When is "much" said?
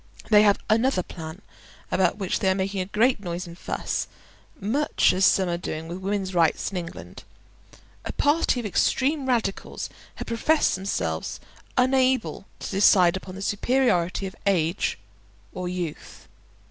4.59-5.13